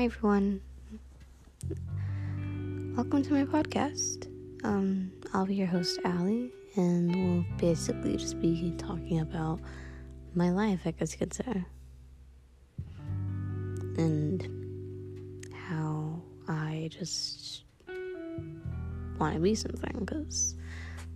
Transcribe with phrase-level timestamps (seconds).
[0.00, 0.62] Hi everyone.
[2.96, 4.28] Welcome to my podcast.
[4.64, 9.60] Um, I'll be your host, Allie, and we'll basically just be talking about
[10.34, 11.64] my life, I guess you could say.
[13.98, 17.64] And how I just
[19.18, 20.56] want to be something, because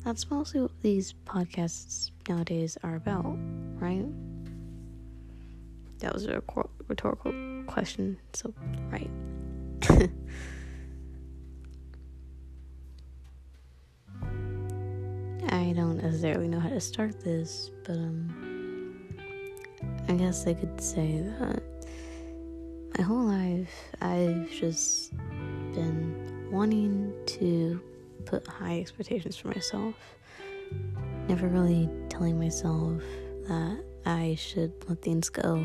[0.05, 3.39] that's mostly what these podcasts nowadays are about,
[3.79, 4.05] right?
[6.01, 6.43] That was a
[6.87, 7.33] rhetorical
[7.67, 8.55] question, so
[8.91, 9.11] right.
[15.51, 18.55] I don't necessarily know how to start this, but um
[20.09, 21.63] I guess I could say that
[22.97, 25.13] my whole life I've just
[25.75, 27.81] been wanting to
[28.25, 29.95] put high expectations for myself.
[31.29, 33.03] Never really telling myself
[33.49, 35.57] that I should let things go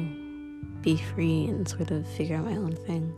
[0.81, 3.13] be free and sort of figure out my own thing.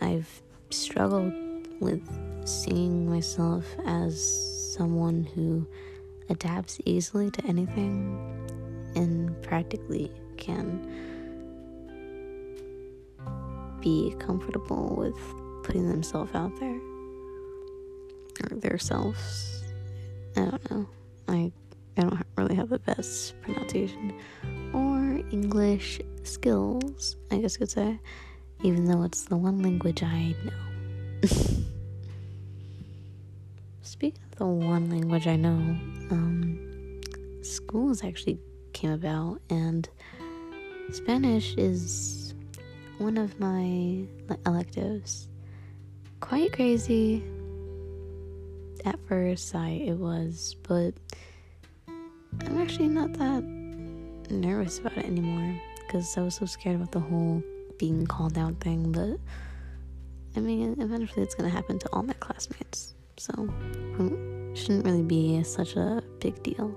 [0.00, 1.32] I've struggled
[1.80, 2.02] with
[2.46, 5.66] seeing myself as someone who
[6.28, 8.18] adapts easily to anything
[8.94, 10.86] and practically can
[13.80, 15.16] be comfortable with
[15.64, 16.80] putting themselves out there
[18.44, 19.62] or their selves.
[20.36, 20.88] I don't know.
[21.28, 21.52] I
[21.96, 24.14] I don't really have the best pronunciation
[24.72, 24.89] or
[25.30, 27.98] English skills, I guess you could say,
[28.62, 30.52] even though it's the one language I know.
[33.82, 35.76] Speaking of the one language I know,
[36.10, 37.00] um,
[37.42, 38.38] schools actually
[38.72, 39.88] came about, and
[40.92, 42.34] Spanish is
[42.98, 44.04] one of my
[44.46, 45.28] electives.
[46.20, 47.22] Quite crazy
[48.84, 50.94] at first sight, it was, but
[51.88, 53.59] I'm actually not that
[54.30, 57.42] nervous about it anymore because I was so scared about the whole
[57.78, 58.92] being called out thing.
[58.92, 59.18] But
[60.36, 63.32] I mean, eventually it's gonna happen to all my classmates, so
[63.98, 66.74] it shouldn't really be such a big deal.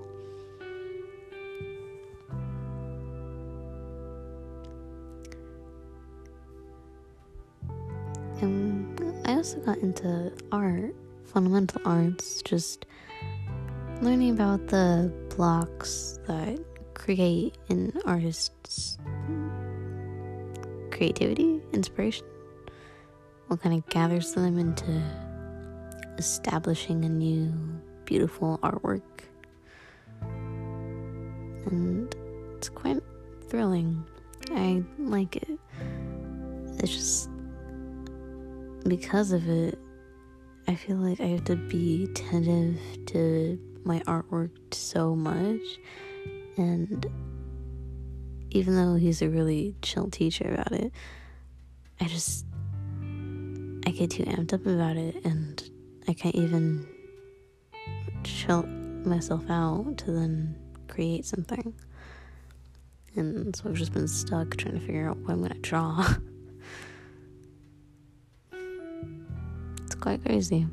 [8.40, 12.86] And I also got into art, fundamental arts, just
[14.02, 16.58] learning about the blocks that
[16.94, 18.98] create an artist's
[20.90, 22.26] creativity, inspiration,
[23.48, 25.02] what kind of gathers them into
[26.16, 27.52] establishing a new
[28.04, 29.02] beautiful artwork.
[31.66, 32.14] And
[32.56, 33.02] it's quite
[33.48, 34.04] thrilling.
[34.50, 35.58] I like it.
[36.78, 37.30] It's just
[38.86, 39.78] because of it,
[40.68, 45.60] I feel like I have to be attentive to my artwork so much
[46.56, 47.06] and
[48.50, 50.92] even though he's a really chill teacher about it,
[52.00, 52.46] I just
[53.86, 55.62] I get too amped up about it and
[56.08, 56.86] I can't even
[58.22, 60.56] chill myself out to then
[60.88, 61.74] create something.
[63.16, 66.14] And so I've just been stuck trying to figure out what I'm gonna draw.
[69.82, 70.66] it's quite crazy.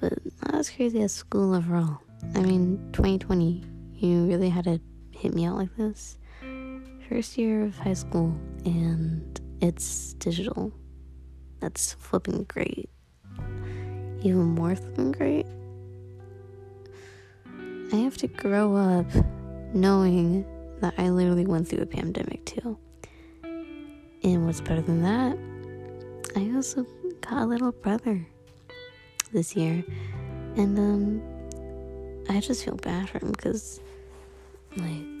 [0.00, 1.98] But not as crazy as school overall.
[2.34, 3.64] I mean, 2020
[4.02, 4.80] you really had to
[5.12, 6.16] hit me out like this.
[7.08, 8.34] First year of high school,
[8.64, 10.72] and it's digital.
[11.60, 12.88] That's flipping great.
[14.22, 15.46] Even more flipping great.
[17.92, 19.06] I have to grow up
[19.74, 20.46] knowing
[20.80, 22.78] that I literally went through a pandemic too.
[24.22, 25.36] And what's better than that?
[26.36, 26.86] I also
[27.20, 28.24] got a little brother
[29.32, 29.84] this year.
[30.56, 31.22] And um
[32.28, 33.80] I just feel bad for him because
[34.76, 35.20] like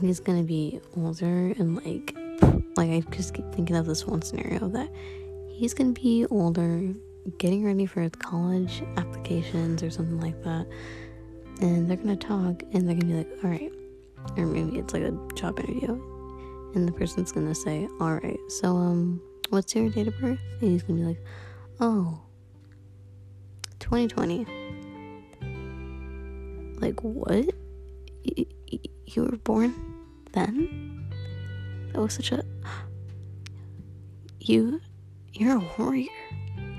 [0.00, 2.14] he's gonna be older and like
[2.76, 4.88] like I just keep thinking of this one scenario that
[5.48, 6.94] he's gonna be older,
[7.38, 10.66] getting ready for his college applications or something like that,
[11.60, 13.72] and they're gonna talk and they're gonna be like, all right,
[14.36, 15.92] or maybe it's like a job interview,
[16.74, 19.20] and the person's gonna say, all right, so um,
[19.50, 20.38] what's your date of birth?
[20.60, 21.24] And he's gonna be like,
[21.80, 22.20] oh,
[23.80, 24.67] 2020
[26.88, 27.54] like, what?
[29.06, 29.74] You were born
[30.32, 31.06] then?
[31.92, 32.44] That was such a.
[34.40, 34.80] You.
[35.32, 36.08] You're a warrior.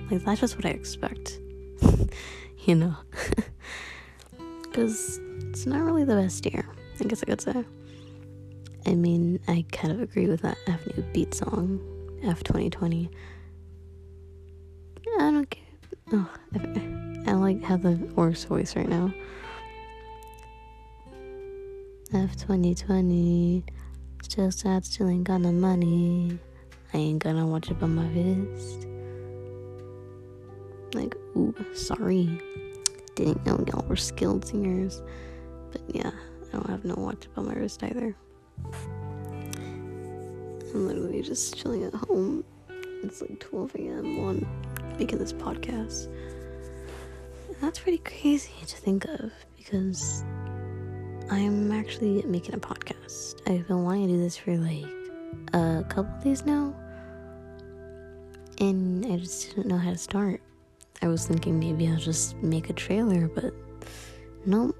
[0.09, 1.39] Like, that's just what I expect.
[2.65, 2.95] you know?
[4.63, 5.19] Because
[5.49, 6.63] it's not really the best year,
[7.01, 7.65] I guess I could say.
[8.85, 11.81] I mean, I kind of agree with that Avenue Beat song,
[12.23, 13.09] F 2020.
[15.19, 15.63] I don't care.
[16.13, 19.11] Oh, I, I like how the worst voice right now.
[22.11, 23.63] F 2020.
[24.23, 26.39] Still sad, still ain't got no money.
[26.91, 28.87] I ain't gonna watch it on my wrist.
[30.95, 32.41] Like, ooh, sorry.
[33.13, 35.03] Didn't know y'all were skilled singers.
[35.71, 36.09] But yeah,
[36.47, 38.15] I don't have no watch up on my wrist either.
[40.73, 42.43] I'm literally just chilling at home.
[43.03, 44.19] It's like 12 a.m.
[44.19, 44.47] on
[44.97, 46.07] making this podcast.
[47.47, 50.23] And that's pretty crazy to think of because
[51.31, 53.35] I'm actually making a podcast.
[53.47, 54.85] I've been wanting to do this for like
[55.53, 56.75] a couple days now,
[58.59, 60.41] and I just didn't know how to start.
[61.03, 63.53] I was thinking maybe I'll just make a trailer, but
[64.47, 64.75] nope.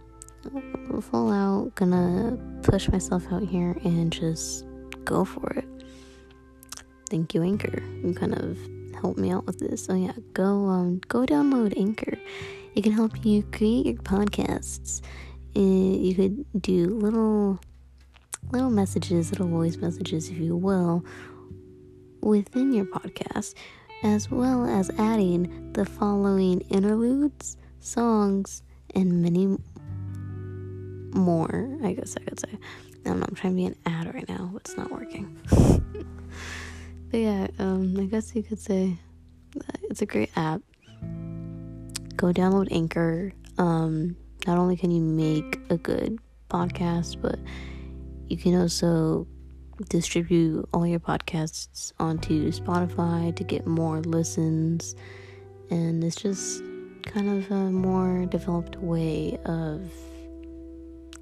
[1.12, 4.66] Full out, gonna push myself out here and just
[5.06, 5.68] go for it.
[7.12, 7.84] Thank you, Anchor.
[8.04, 8.58] You kind of
[9.00, 9.86] helped me out with this.
[9.86, 12.18] So yeah, go um go download Anchor.
[12.74, 15.02] It can help you create your podcasts
[15.56, 17.60] you could do little
[18.52, 21.06] little messages, little voice messages, if you will,
[22.22, 23.56] within your podcast,
[24.04, 28.64] as well as adding the following interludes, songs,
[28.96, 29.58] and many
[31.14, 31.78] more.
[31.84, 32.58] I guess I could say.
[33.06, 35.38] I I'm trying to be an ad right now, but it's not working.
[37.12, 38.98] but yeah, um, I guess you could say
[39.84, 40.62] it's a great app.
[42.16, 43.32] Go download Anchor.
[43.58, 44.18] Um,
[44.48, 46.20] not only can you make a good
[46.50, 47.40] podcast, but
[48.28, 49.28] you can also
[49.90, 54.96] distribute all your podcasts onto Spotify to get more listens.
[55.70, 56.64] And it's just
[57.04, 59.92] kind of a more developed way of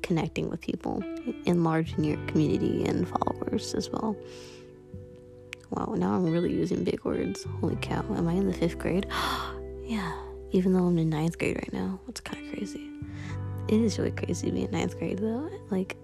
[0.02, 1.04] connecting with people,
[1.46, 4.16] enlarging your community and followers as well.
[5.70, 7.46] Wow, now I'm really using big words.
[7.60, 9.06] Holy cow, am I in the fifth grade?
[9.84, 10.14] yeah,
[10.52, 12.00] even though I'm in ninth grade right now.
[12.08, 12.88] It's kind of crazy
[13.68, 15.50] it is really crazy to be in ninth grade though.
[15.70, 15.98] Like,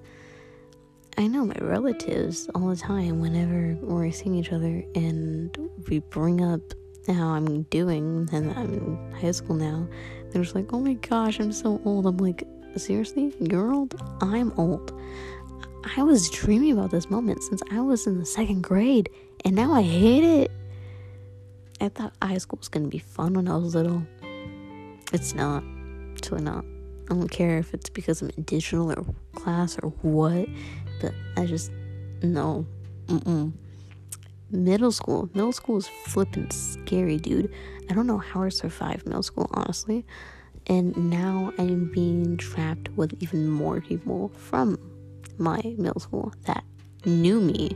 [1.18, 5.56] I know my relatives all the time whenever we're seeing each other and
[5.88, 6.62] we bring up
[7.08, 9.88] how I'm doing and I'm in high school now.
[10.32, 12.06] They're just like, oh my gosh, I'm so old.
[12.06, 12.44] I'm like,
[12.76, 13.34] seriously?
[13.40, 13.96] You're old?
[14.22, 14.92] I'm old.
[15.98, 19.10] I was dreaming about this moment since I was in the second grade
[19.46, 20.52] and now I hate it.
[21.80, 24.04] I thought high school was gonna be fun when I was little.
[25.14, 25.64] It's not.
[26.16, 26.66] It's really not.
[27.10, 29.06] I don't care if it's because I'm in digital or
[29.36, 30.50] class or what,
[31.00, 31.72] but I just,
[32.24, 32.66] no.
[33.06, 33.54] Mm-mm.
[34.50, 35.30] Middle school.
[35.34, 37.54] Middle school is flipping scary, dude.
[37.90, 40.06] I don't know how I survived middle school, honestly.
[40.68, 44.80] And now I'm being trapped with even more people from
[45.38, 46.64] my middle school that
[47.06, 47.72] knew me.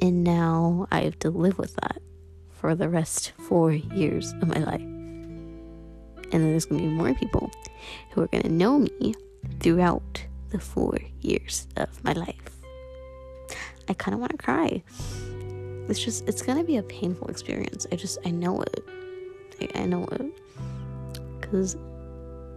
[0.00, 1.98] And now I have to live with that
[2.50, 4.89] for the rest four years of my life.
[6.32, 7.50] And then there's going to be more people
[8.10, 9.14] who are going to know me
[9.60, 12.36] throughout the four years of my life.
[13.88, 14.82] I kind of want to cry.
[15.88, 17.86] It's just, it's going to be a painful experience.
[17.90, 18.84] I just, I know it.
[19.60, 20.22] I, I know it.
[21.40, 21.76] Because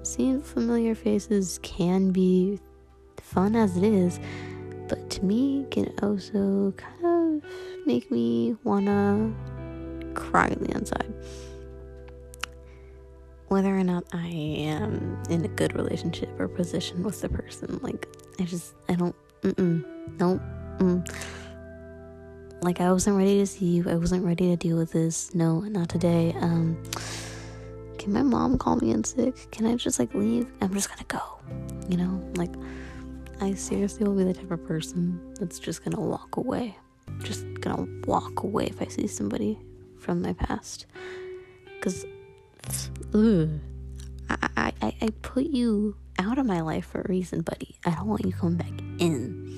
[0.04, 2.60] seeing familiar faces can be
[3.18, 4.20] fun as it is,
[4.88, 7.50] but to me, can also kind of
[7.88, 9.34] make me want to
[10.14, 11.12] cry on the inside
[13.53, 17.79] whether or not I am in a good relationship or position with the person.
[17.83, 18.07] Like,
[18.39, 19.86] I just, I don't, mm-mm,
[20.19, 20.41] nope,
[20.79, 21.07] mm.
[22.63, 23.88] Like, I wasn't ready to see you.
[23.88, 25.36] I wasn't ready to deal with this.
[25.36, 26.33] No, not today.
[26.41, 26.81] Um,
[28.00, 29.51] can my mom call me in sick?
[29.51, 30.48] Can I just, like, leave?
[30.60, 31.22] I'm just gonna go.
[31.88, 32.24] You know?
[32.36, 32.55] Like,
[33.39, 36.75] I seriously will be the type of person that's just gonna walk away.
[37.19, 39.60] Just gonna walk away if I see somebody
[40.00, 40.88] from my past.
[41.75, 42.03] Because
[43.13, 43.50] ugh,
[44.29, 47.75] I, I, I put you out of my life for a reason, buddy.
[47.86, 49.51] I don't want you coming back in.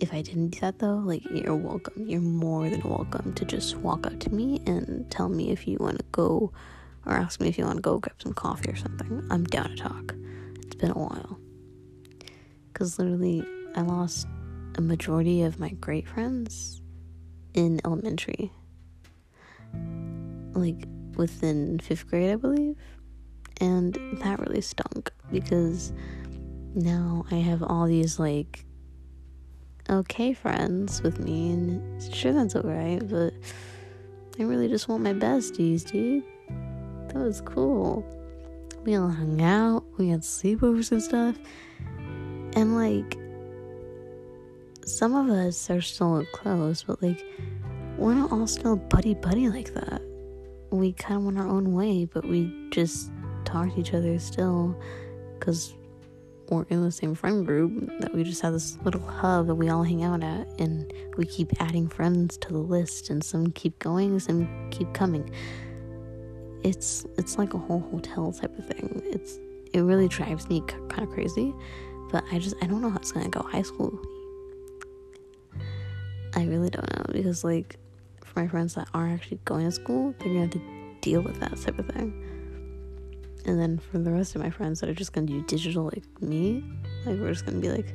[0.00, 2.08] If I didn't do that though, like you're welcome.
[2.08, 5.76] You're more than welcome to just walk up to me and tell me if you
[5.78, 6.52] want to go
[7.06, 9.26] or ask me if you want to go grab some coffee or something.
[9.30, 10.14] I'm down to talk.
[10.62, 11.38] It's been a while.
[12.72, 13.44] Cuz literally
[13.76, 14.26] I lost
[14.76, 16.80] a majority of my great friends
[17.52, 18.50] in elementary.
[20.54, 20.86] Like
[21.20, 22.76] within fifth grade, I believe.
[23.60, 25.92] And that really stunk because
[26.74, 28.64] now I have all these like
[29.88, 33.34] okay friends with me, and sure that's alright, but
[34.38, 36.24] I really just want my besties, dude.
[37.08, 38.04] That was cool.
[38.84, 41.36] We all hung out, we had sleepovers and stuff,
[42.56, 43.18] and like
[44.86, 47.22] some of us are still close, but like
[47.98, 50.00] we're not all still buddy buddy like that
[50.70, 53.10] we kind of went our own way, but we just
[53.44, 54.78] talk to each other still
[55.38, 55.74] because
[56.48, 59.68] we're in the same friend group that we just have this little hub that we
[59.68, 63.78] all hang out at and we keep adding friends to the list and some keep
[63.78, 65.30] going some keep coming.
[66.62, 69.02] It's it's like a whole hotel type of thing.
[69.06, 69.38] It's
[69.72, 71.54] it really drives me kind of crazy
[72.10, 73.98] but i just i don't know how it's gonna go high school.
[76.34, 77.76] I really don't know because like
[78.30, 80.60] for my friends that are actually going to school they're gonna have to
[81.00, 82.30] deal with that type of thing
[83.46, 86.04] and then for the rest of my friends that are just gonna do digital like
[86.20, 86.64] me,
[87.06, 87.94] like we're just gonna be like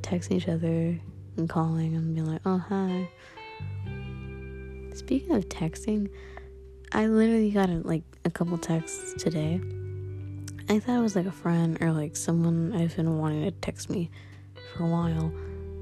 [0.00, 0.98] texting each other
[1.36, 3.08] and calling and being like, oh hi.
[4.94, 6.10] Speaking of texting,
[6.92, 9.60] I literally got like a couple texts today.
[10.68, 13.90] I thought it was like a friend or like someone I've been wanting to text
[13.90, 14.10] me
[14.74, 15.32] for a while,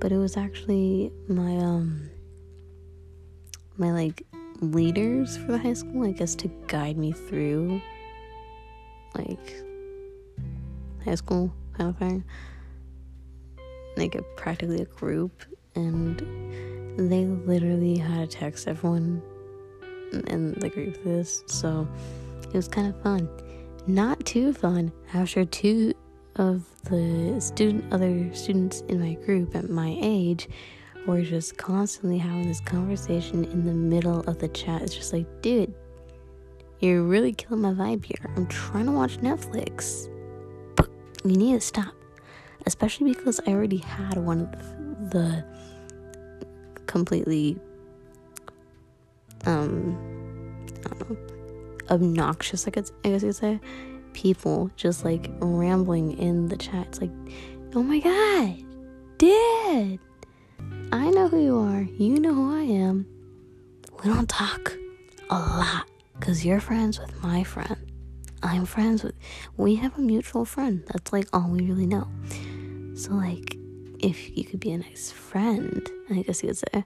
[0.01, 2.11] but it was actually my um
[3.77, 4.25] my like
[4.61, 7.81] leaders for the high school, I guess to guide me through
[9.15, 9.63] like
[11.05, 12.25] high school kind of thing.
[13.97, 15.45] Like a practically a group,
[15.77, 16.19] and
[16.99, 19.23] they literally had to text everyone
[20.27, 21.87] in the group this, so
[22.43, 23.29] it was kind of fun.
[23.87, 25.95] Not too fun after two
[26.37, 30.49] of the student other students in my group at my age
[31.07, 34.83] were just constantly having this conversation in the middle of the chat.
[34.83, 35.75] It's just like, dude,
[36.81, 38.31] you're really killing my vibe here.
[38.37, 40.09] I'm trying to watch Netflix.
[40.77, 40.89] But
[41.25, 41.95] you need to stop.
[42.67, 45.45] Especially because I already had one of the
[46.87, 47.59] completely
[49.47, 49.99] um
[51.01, 51.17] know
[51.91, 53.61] obnoxious I guess I guess you could say
[54.15, 56.87] people just like rambling in the chat.
[56.87, 57.11] It's like,
[57.75, 58.65] oh my god,
[59.19, 59.99] dad,
[60.93, 61.83] I know who you are.
[61.83, 63.07] You know who I am.
[64.03, 64.77] We don't talk
[65.31, 65.89] a lot.
[66.19, 67.77] Because you're friends with my friend.
[68.43, 69.15] I'm friends with.
[69.57, 70.85] We have a mutual friend.
[70.87, 72.09] That's like all we really know.
[72.95, 73.57] So, like,
[73.99, 76.85] if you could be a nice friend, I guess you could say.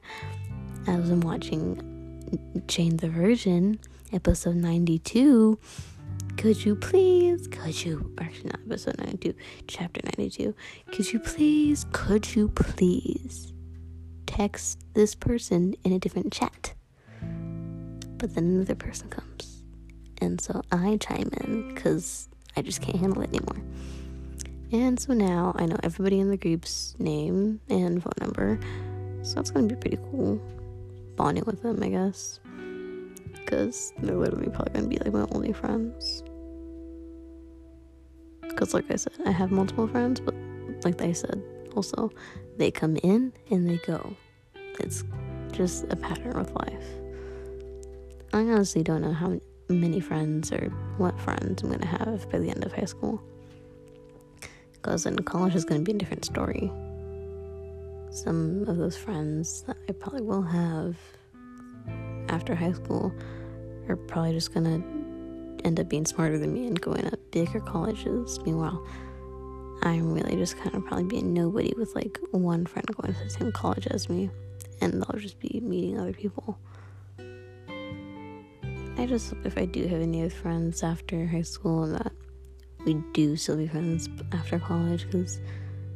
[0.86, 3.78] I was watching Jane the Virgin,
[4.12, 5.58] episode 92.
[6.36, 9.34] Could you please, could you, actually not episode 92,
[9.66, 10.54] chapter 92.
[10.92, 13.52] Could you please, could you please
[14.28, 16.74] text this person in a different chat?
[18.18, 19.62] but then another person comes.
[20.20, 23.64] And so I chime in because I just can't handle it anymore.
[24.72, 28.58] And so now I know everybody in the group's name and phone number.
[29.22, 30.40] So that's going to be pretty cool
[31.16, 32.40] bonding with them, I guess.
[33.32, 36.22] Because they're literally probably going to be like my only friends.
[38.42, 40.34] Because, like I said, I have multiple friends, but
[40.84, 41.40] like I said,
[41.76, 42.10] also,
[42.58, 44.14] they come in and they go.
[44.80, 45.04] It's
[45.52, 46.86] just a pattern of life.
[48.32, 52.38] I honestly don't know how many friends or what friends I'm going to have by
[52.38, 53.22] the end of high school.
[54.72, 56.70] Because in college is going to be a different story.
[58.10, 60.96] Some of those friends that I probably will have
[62.28, 63.12] after high school
[63.88, 67.60] are probably just going to end up being smarter than me and going to bigger
[67.60, 68.38] colleges.
[68.44, 68.84] Meanwhile,
[69.82, 73.30] I'm really just kind of probably being nobody with like one friend going to the
[73.30, 74.30] same college as me,
[74.80, 76.58] and I'll just be meeting other people.
[78.98, 82.12] I just hope if I do have any other friends after high school that
[82.84, 85.40] we do still be friends after college because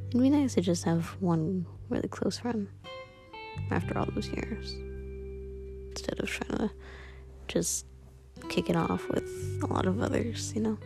[0.09, 2.69] it'd be nice to just have one really close friend
[3.71, 4.75] after all those years
[5.91, 6.71] instead of trying to
[7.49, 7.87] just
[8.49, 9.25] kick it off with
[9.63, 10.79] a lot of others, you know?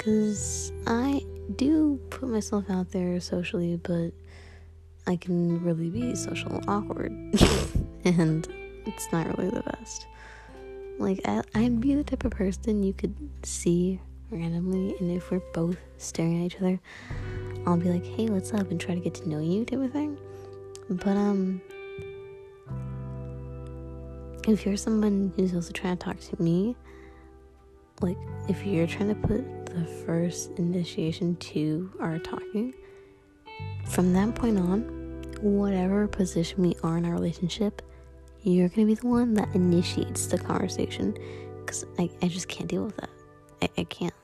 [0.00, 1.22] Because I
[1.56, 4.12] do put myself out there socially, but
[5.06, 7.12] I can really be social awkward.
[8.06, 8.48] and
[8.86, 10.06] it's not really the best.
[10.98, 15.42] Like, I, I'd be the type of person you could see randomly, and if we're
[15.52, 16.80] both staring at each other,
[17.66, 18.70] I'll be like, hey, what's up?
[18.70, 20.16] and try to get to know you, type of thing.
[20.88, 21.60] But, um,
[24.48, 26.74] if you're someone who's also trying to talk to me,
[28.00, 28.16] like,
[28.48, 32.74] if you're trying to put the first initiation to our talking,
[33.86, 34.82] from that point on,
[35.40, 37.82] whatever position we are in our relationship,
[38.42, 41.16] you're gonna be the one that initiates the conversation
[41.60, 43.10] because I, I just can't deal with that.
[43.62, 44.14] I, I can't.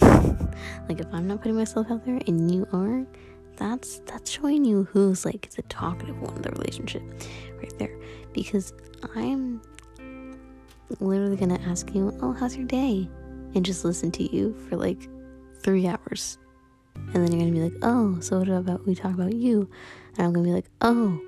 [0.88, 3.06] like if I'm not putting myself out there and you are,
[3.56, 7.02] that's that's showing you who's like the talkative one in the relationship
[7.58, 7.96] right there.
[8.32, 8.72] Because
[9.14, 9.60] I'm
[10.98, 13.08] literally gonna ask you, Oh, how's your day?
[13.54, 15.08] And just listen to you for like
[15.62, 16.38] three hours.
[16.94, 19.68] And then you're gonna be like, Oh, so what about we talk about you?
[20.16, 21.20] And I'm gonna be like, Oh,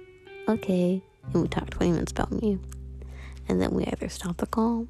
[0.49, 1.02] okay
[1.33, 2.59] and we talk 20 minutes about me.
[3.49, 4.87] And then we either stop the call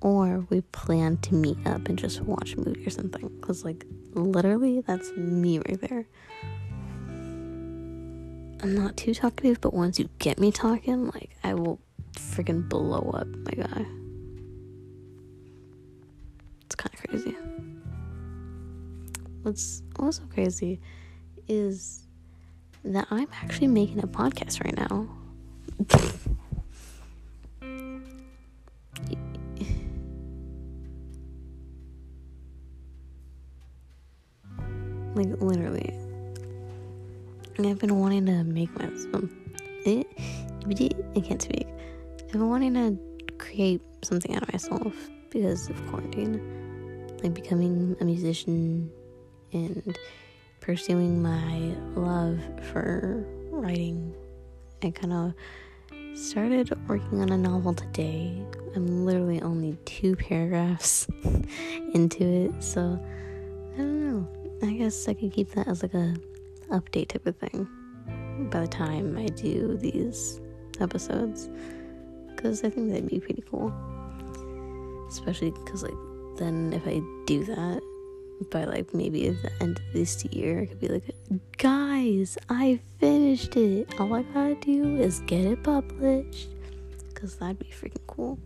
[0.00, 3.28] or we plan to meet up and just watch a movie or something.
[3.40, 6.06] Because, like, literally, that's me right there.
[8.60, 11.80] I'm not too talkative, but once you get me talking, like, I will
[12.12, 13.97] freaking blow up, my guy.
[17.08, 17.36] Crazy.
[19.42, 20.80] What's also crazy
[21.48, 22.06] is
[22.84, 25.08] that I'm actually making a podcast right now.
[35.14, 35.94] like literally
[37.58, 39.28] I've been wanting to make my myself
[39.84, 40.06] it,
[41.16, 41.66] I can't speak.
[42.26, 42.96] I've been wanting to
[43.38, 44.94] create something out of myself
[45.30, 46.57] because of quarantine.
[47.22, 48.90] Like becoming a musician
[49.52, 49.98] and
[50.60, 52.38] pursuing my love
[52.70, 54.14] for writing.
[54.82, 55.34] I kind of
[56.18, 58.42] started working on a novel today.
[58.76, 61.08] I'm literally only two paragraphs
[61.94, 63.00] into it, so
[63.74, 64.28] I don't know.
[64.62, 66.14] I guess I could keep that as like a
[66.70, 67.66] update type of thing
[68.50, 70.40] by the time I do these
[70.80, 71.48] episodes
[72.38, 73.72] because I think that'd be pretty cool.
[75.08, 75.94] Especially because, like,
[76.38, 77.82] then if I do that
[78.50, 81.14] by like maybe at the end of this year, I could be like,
[81.56, 84.00] guys, I finished it.
[84.00, 86.48] All I gotta do is get it published
[87.08, 88.38] because that'd be freaking cool.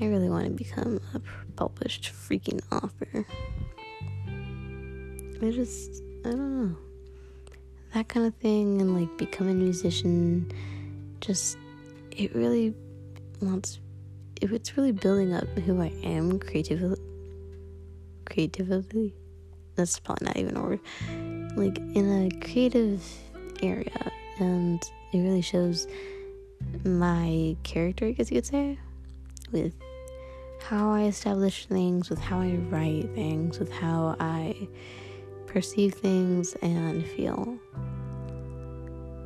[0.00, 1.20] I really want to become a
[1.56, 3.24] published freaking author.
[5.40, 6.76] I just, I don't know.
[7.94, 10.50] That kind of thing and like become a musician,
[11.20, 11.56] just,
[12.10, 12.74] it really
[13.40, 13.78] wants,
[14.42, 16.98] it's really building up who I am creatively.
[18.24, 19.14] Creatively?
[19.76, 20.80] That's probably not even a word.
[21.56, 23.04] Like in a creative
[23.62, 25.86] area, and it really shows
[26.84, 28.78] my character, I guess you could say,
[29.52, 29.74] with
[30.60, 34.68] how I establish things, with how I write things, with how I
[35.46, 37.58] perceive things and feel.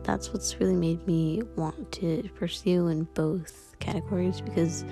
[0.02, 4.84] That's what's really made me want to pursue in both categories because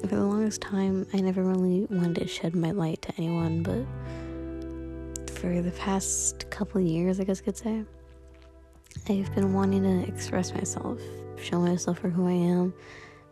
[0.00, 3.84] for the longest time I never really wanted to shed my light to anyone, but
[5.30, 7.84] for the past couple years, I guess I could say,
[9.08, 11.00] I've been wanting to express myself,
[11.40, 12.74] show myself for who I am,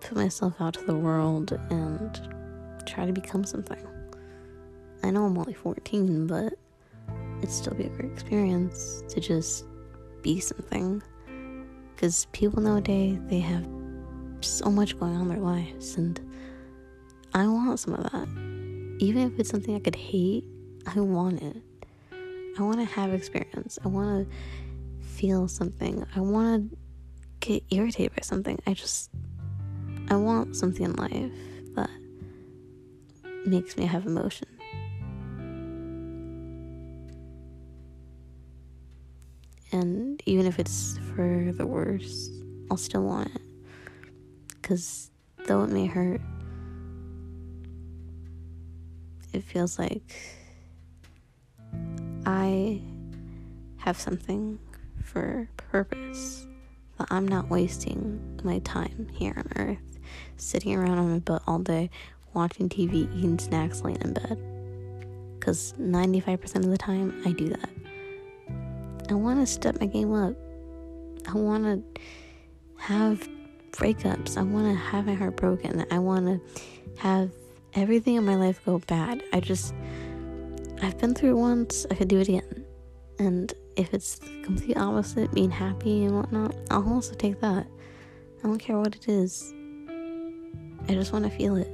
[0.01, 2.35] put myself out to the world, and
[2.87, 3.79] try to become something.
[5.03, 6.55] I know I'm only 14, but
[7.39, 9.65] it'd still be a great experience to just
[10.23, 11.03] be something.
[11.95, 13.67] Because people nowadays, they have
[14.45, 16.21] so much going on in their lives, and
[17.35, 18.29] I want some of that.
[19.01, 20.45] Even if it's something I could hate,
[20.87, 21.57] I want it.
[22.59, 23.79] I want to have experience.
[23.85, 26.05] I want to feel something.
[26.17, 26.77] I want to
[27.41, 28.59] get irritated by something.
[28.67, 29.11] I just,
[30.09, 31.33] I want something in life
[31.77, 31.91] that
[33.47, 34.49] makes me have emotion.
[39.71, 42.33] And even if it's for the worst,
[42.71, 43.48] I'll still want it.
[44.69, 45.11] Because
[45.47, 46.21] though it may hurt,
[49.33, 50.15] it feels like
[52.27, 52.83] I
[53.79, 54.59] have something
[55.03, 56.47] for purpose.
[56.99, 59.99] That I'm not wasting my time here on earth,
[60.37, 61.89] sitting around on my butt all day,
[62.35, 64.39] watching TV, eating snacks, laying in bed.
[65.41, 67.71] Because 95% of the time, I do that.
[69.09, 70.37] I want to step my game up.
[71.27, 72.01] I want to
[72.83, 73.27] have
[73.73, 74.37] breakups.
[74.37, 75.85] I want to have my heart broken.
[75.91, 76.41] I want to
[77.01, 77.31] have
[77.75, 79.23] everything in my life go bad.
[79.33, 79.75] I just,
[80.83, 81.87] I've been through it once.
[81.91, 82.65] I could do it again.
[83.19, 87.67] And if it's the complete opposite, being happy and whatnot, I'll also take that.
[88.39, 89.53] I don't care what it is.
[90.89, 91.69] I just want to feel it.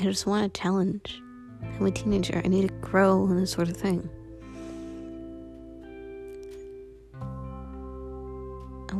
[0.00, 1.22] I just want a challenge.
[1.62, 2.42] I'm a teenager.
[2.44, 4.08] I need to grow and this sort of thing.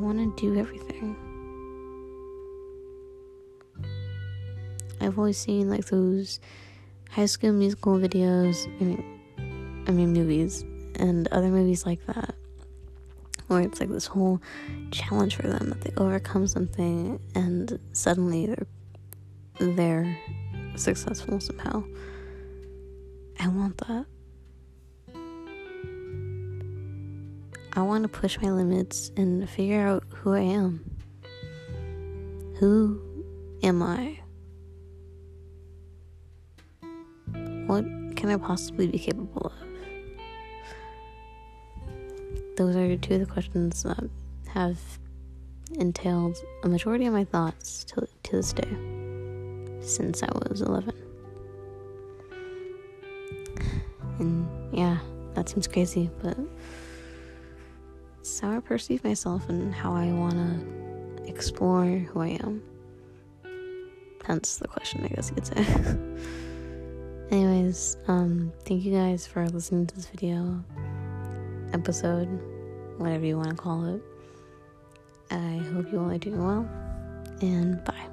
[0.02, 1.16] Want to do everything.
[5.00, 6.40] I've always seen like those
[7.10, 10.64] high school musical videos, I mean, I mean movies
[10.96, 12.34] and other movies like that,
[13.46, 14.40] where it's like this whole
[14.90, 18.66] challenge for them that they overcome something and suddenly they're
[19.58, 20.18] they're
[20.76, 21.84] successful somehow.
[23.38, 24.06] I want that.
[27.74, 30.84] I want to push my limits and figure out who I am.
[32.58, 33.00] Who
[33.62, 34.18] am I?
[37.66, 39.52] What can I possibly be capable of?
[42.58, 44.10] Those are two of the questions that
[44.48, 44.78] have
[45.78, 48.68] entailed a majority of my thoughts to, to this day
[49.80, 50.92] since I was 11.
[54.18, 54.98] And yeah,
[55.32, 56.36] that seems crazy, but
[58.22, 62.62] it's how I perceive myself and how I want to explore who I am.
[64.24, 65.56] Hence the question, I guess you could say.
[67.36, 70.62] Anyways, um, thank you guys for listening to this video,
[71.72, 72.28] episode,
[72.98, 74.02] whatever you want to call it.
[75.32, 76.68] I hope you all are doing well,
[77.40, 78.11] and bye.